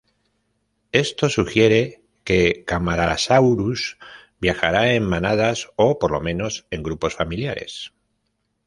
[0.93, 3.99] Esto sugiere que "Camarasaurus"
[4.39, 7.93] viajara en manadas o, por lo menos, en grupos familiares.